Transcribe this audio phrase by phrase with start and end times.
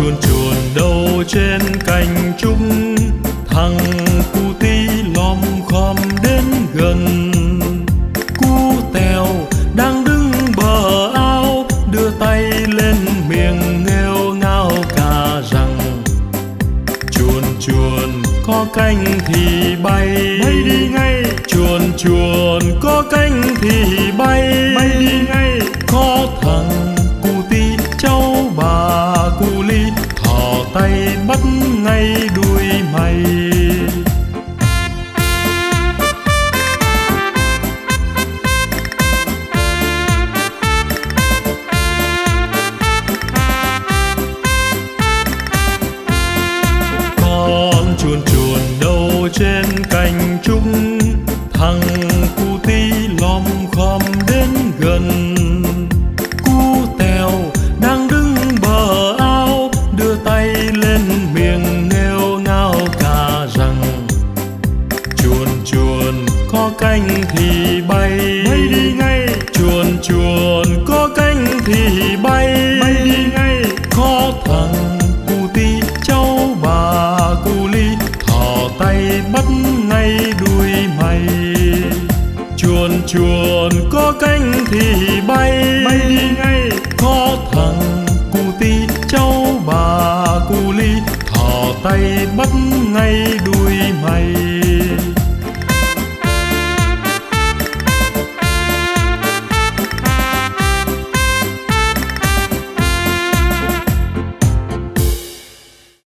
[0.00, 2.58] chuồn chuồn đâu trên cành trúc
[3.46, 3.78] thằng
[4.32, 4.86] cu tí
[5.16, 5.38] lom
[5.68, 6.44] khom đến
[6.74, 7.30] gần.
[8.38, 9.26] Cu tèo
[9.74, 12.96] đang đứng bờ ao đưa tay lên
[13.28, 15.78] miệng nghêu ngao cà rằng
[17.10, 20.08] chuồn chuồn có cánh thì bay.
[20.42, 21.24] Bay đi ngay.
[21.46, 21.69] Chuồn
[31.30, 31.38] bắt
[31.84, 33.22] ngay đuôi mày.
[47.16, 50.38] Con chuồn chuồn đâu trên cành
[66.60, 68.42] có cánh thì bay.
[68.46, 69.26] Bay đi ngay.
[69.52, 72.78] Chuồn chuồn có cánh thì bay.
[72.80, 73.64] Bay đi ngay.
[73.96, 77.86] Có thằng cu ti cháu bà cu ly
[78.26, 79.44] thò tay bắt
[79.88, 81.20] ngay đuôi mày.
[82.56, 85.82] Chuồn chuồn có cánh thì bay.
[85.84, 86.68] Bay đi ngay.
[86.98, 88.72] Có thằng cu ti
[89.08, 90.92] cháu bà cu ly
[91.26, 92.48] thò tay bắt
[92.92, 93.89] ngay đuôi